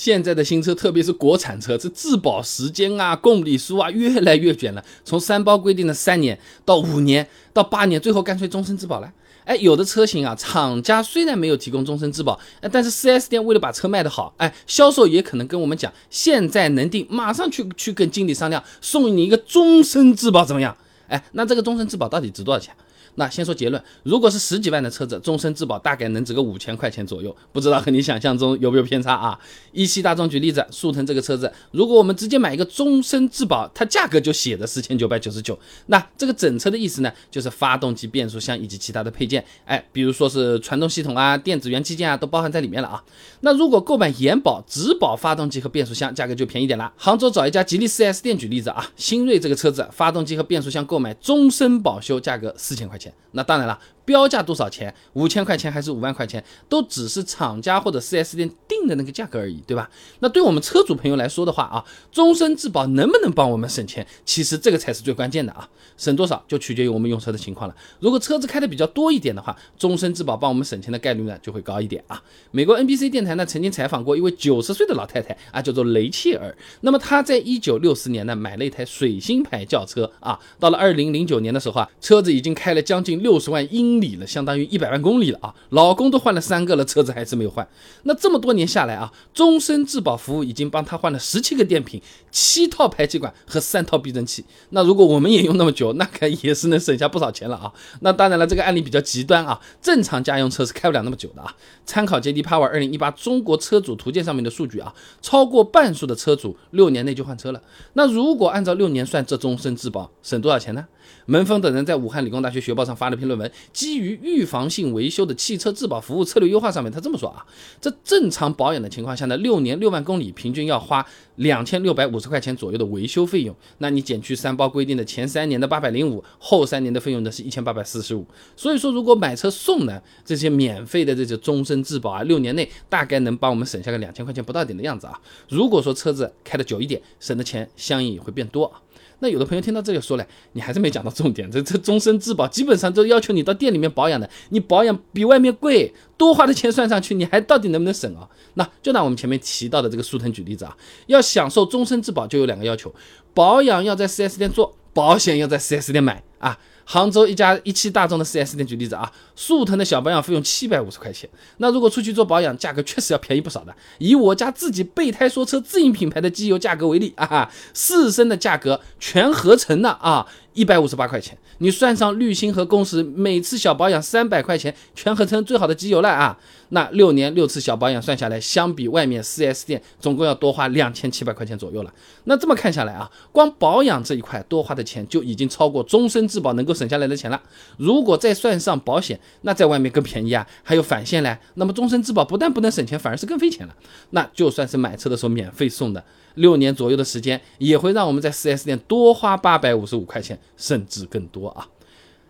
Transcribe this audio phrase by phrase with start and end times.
[0.00, 4.82] 现在的新车，特别是国产车，这质保时间啊、公里数啊，越来越卷了。
[5.04, 9.12] 从三包规定的三年到五年到八年，最后干脆终身质保了。
[9.44, 12.40] 哎，有的车型啊，厂家虽然没有提供终身质保，
[12.72, 20.74] 但是 4S 店为了把车卖得好，哎，销售也可能跟我们讲，现在能定，马上去去跟经理商量，送你一个终身质保怎么样？
[21.08, 22.74] 哎，那这个终身质保到底值多少钱？
[23.16, 29.38] 那先说结论，如果是十几万的车子，终身质保大概能值个五千块钱左右，不知道和你想象中有没有偏差啊？
[29.72, 35.58] 一汽大众举例子，速腾这个车子，如果我们直接买一个终身质保，它价格就写的四千九百九十九。
[35.86, 43.02] 那这个整车的意思呢，就是发动机、变速箱以及其他的配件，哎，比如说是传动系统啊、电子元器件啊，都包含在里面了啊。
[43.40, 46.92] 那如果购买延保只保发动机和变速箱，价格就便宜点了。
[46.96, 53.10] 杭州找一家吉利 4S 店举例子啊，新锐这个车子，发动机和变速箱购买终身保修，价格四千块钱。
[53.30, 53.80] 那当然了。
[54.04, 54.92] 标价多少钱？
[55.12, 56.44] 五千块钱还是五万块钱？
[56.68, 59.88] 都只是厂家或者 4S 店定的那个价格而已，对吧？
[60.20, 64.06] 那对我们车主朋友来说的话啊，终身质保能不能帮我们省钱？
[64.24, 65.68] 其实这个才是最关键的啊！
[65.96, 67.76] 省多少就取决于我们用车的情况了。
[68.00, 72.20] 如果车子开的比较多一点的话，终身质保帮我们省钱的概率呢就会高一点啊。
[72.50, 76.56] 美国 NBC 电台呢曾经采访过一位九十岁的老太太啊，叫做雷切尔。
[76.80, 84.00] 那么她在一九六四年呢买了一台水星牌轿车啊，到了二零零九年的时候啊，车子已经开了将近六十万英。
[84.00, 85.54] 里了，相当于一百万公里了啊！
[85.70, 87.68] 老公都换了三个了，车子还是没有换。
[88.04, 94.44] 那这么多年下来啊，终身质保服务已经帮他换了十七个电瓶、七套排气管和三套避震器。
[94.70, 97.72] 那如果我们也用那么久， 那可也是能省下不少钱了啊！
[98.02, 101.52] 那当然了，这个案例比较极端啊，正常家用车是开不了那么久的啊。
[101.84, 107.60] 参考 J D Power 二零一八中国车主图鉴上面的数据啊，超过半数的车主六年内就换车了。
[107.94, 110.86] 那如果按照六年算，这终身质保省多少钱呢？
[111.26, 117.44] 门峰等人在武汉理工大学学报上发了篇论文，基于预防性维修的汽车质保服务策略优化上面，他这么说啊，
[117.80, 121.04] 这正常保养的情况下呢，六年六万公里，平均要花
[121.36, 123.54] 两千六百五十块钱左右的维修费用。
[123.78, 128.26] 那你减去三包规定的前三年的八百零五，后三年的费用呢是一千八百四十五。
[128.56, 135.20] 所以说，如果买车送呢这些免费的这些终身质保啊，六年内大概能帮我们省下个两千块钱不到点的样子啊。
[135.48, 138.80] 如果说车子开的久一点，省的钱相应也会变多啊。
[139.20, 141.50] 那有的朋友听到这里说了，你还是没讲到重点。
[141.50, 148.28] 这这终身质保基本上都要求你到店里面保养的，你保养比外面贵，多花的钱算上去，你还到底能不能省啊？
[148.54, 150.76] 那就拿我们前面提到的这个速腾举例子啊，
[151.06, 152.92] 要享受终身质保就有两个要求：
[153.32, 156.58] 保养要在 4S 店做，保险要在 4S 店买啊。
[156.92, 161.30] 杭州一家一汽大众的 4S 店举例子啊，速腾的小保养费用七百五十块钱。
[161.58, 163.72] 那如果出去做保养，价格确实要便宜不少的。
[163.98, 170.26] 以我家自己备胎说车自营品牌的机油价格为例啊，四升的价格全合成的啊。
[170.52, 176.36] 一百五十八块钱，你算上滤芯和工时，每次小保养三百块钱，全合成最好的机油了啊！
[176.70, 181.92] 那六年六次小保养算下来，相比外面 4S 店，总共要多花两千七百块钱左右了。
[182.24, 187.40] 那这么看下来啊，光保养这一块多花的钱就已经超过终身质保能够省下来的钱了。
[187.76, 191.38] 如果再算上保险，那在外面更便宜啊，还有返现嘞。
[191.54, 193.74] 那么终身质保不但不能省钱，反而是更费钱了。
[194.10, 196.04] 那就算是买车的时候免费送的。
[196.34, 201.68] 六年左右的时间，也会让我们在 4S 店多花八百五十五块钱，甚至更多啊！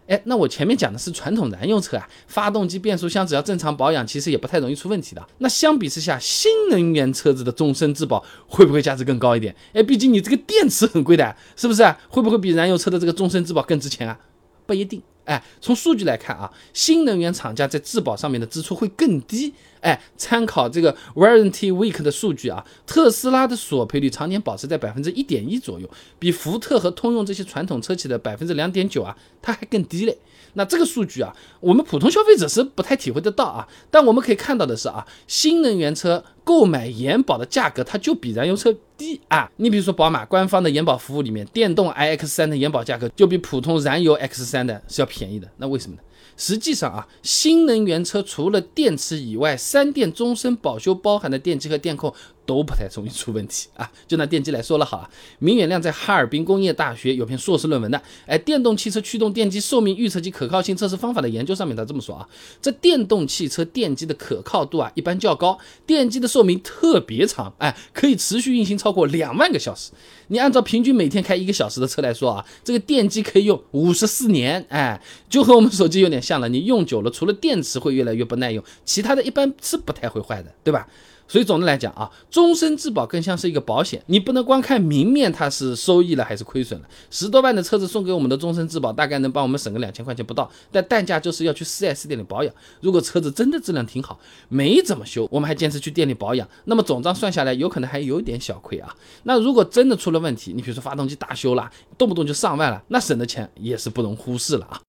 [0.06, 5.24] 哎，那我前面讲的是传统燃油车啊，发动机、变速箱只要正常保养，其实也不太容易出问题的。
[5.38, 9.54] 那相比之下，新能源车子的终身质保会不会价值更高一点？
[9.72, 11.84] 哎，毕竟你这个电池很贵的，是不是？
[12.08, 14.18] 会不会比燃油车的这个终身质保更值钱啊？
[14.66, 15.00] 不一定。
[15.30, 19.54] 哎，从数据来看啊，新能源厂家在质保上面的支出会更低。
[19.80, 30.18] 哎，参考这个 Warranty Week 的数据啊，特斯拉的索赔率常年保持在百分之一点一左右，比福特和通用这些传统车企的百分之两点九啊，它还更低嘞。
[30.54, 33.68] 那这个数据啊，我们普通消费者是不太体会得到啊。
[33.88, 39.50] 但我们可以看到的是啊，新能源车购买延保的价格它就比燃油车低啊。
[39.56, 45.48] 你比如说宝马官方的延保服务里面，电动 iX 三的延保价格就比普通燃油 X 三的是要便宜的。
[45.56, 46.02] 那为什么呢？
[46.36, 52.14] 实际上啊，新能源车除了电池以外，三电终身保修包含的电机和电控。
[52.46, 53.90] 都不太容易出问题啊！
[54.08, 62.28] 就拿电机来说了好啊，明远亮在哈尔滨工业大学有篇硕士论文的，哎，电动汽车驱动电机寿命预测及可靠性测试方法的研究上面他这么说啊，
[62.60, 69.92] 这电动汽车电机的可靠度啊一般较高，电机的寿命特别长，哎，可以持续运行超过两万个小时。
[70.28, 76.48] 你按照平均每天开一个小时的车来说啊，这个电机可以用五十四年，哎，就和我们手机有点像了。
[76.48, 80.86] 你用久了，除了电池会越来越不耐用，其他的一般是不太会坏的，对吧？
[81.30, 86.88] 所以总的来讲啊，终身质保更像是一个保险，你不能光看明面它是收益了还是亏损了。
[87.08, 92.52] 十多万的车子送给我们的终身质保，大概能帮我们省个两千块钱不到，但代价就是要去 4S 店里保养。
[92.80, 94.18] 如果车子真的质量挺好，
[94.48, 98.92] 没怎么修，我们还坚持去店里保养，那么总账算下来，有可能还有点小亏啊。
[99.22, 104.76] 那如果真的出了问题，你比如说发动机大修了，动不动就上万了，那省的钱也是不容忽视了啊。